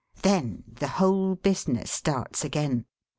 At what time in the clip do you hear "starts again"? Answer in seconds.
1.91-2.85